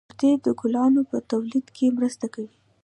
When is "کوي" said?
2.33-2.55